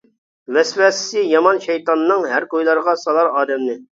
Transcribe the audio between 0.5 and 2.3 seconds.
ۋەسۋەسىسى يامان شەيتاننىڭ،